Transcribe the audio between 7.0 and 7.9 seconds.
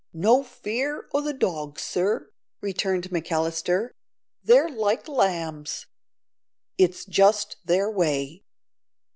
just their